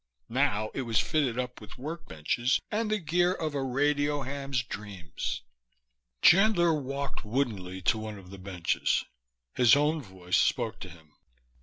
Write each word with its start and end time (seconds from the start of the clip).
Now 0.29 0.71
it 0.73 0.81
was 0.81 0.99
fitted 0.99 1.37
up 1.37 1.61
with 1.61 1.77
workbenches 1.77 2.59
and 2.71 2.89
the 2.89 2.97
gear 2.97 3.33
of 3.35 3.53
a 3.53 3.61
radio 3.61 4.23
ham's 4.23 4.63
dreams. 4.63 5.43
Chandler 6.23 6.73
walked 6.73 7.23
woodenly 7.23 7.83
to 7.83 7.99
one 7.99 8.17
of 8.17 8.31
the 8.31 8.39
benches. 8.39 9.05
His 9.53 9.75
own 9.75 10.01
voice 10.01 10.37
spoke 10.37 10.79
to 10.79 10.89
him. 10.89 11.11